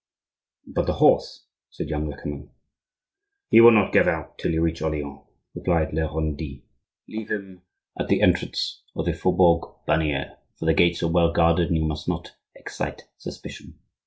[0.65, 2.49] "But the horse?" said young Lecamus.
[3.51, 5.19] "He will not give out till you reach Orleans,"
[5.53, 6.63] replied La Renaudie.
[7.07, 7.61] "Leave him
[7.99, 11.85] at the entrance of the faubourg Bannier; for the gates are well guarded, and you
[11.85, 13.77] must not excite suspicion.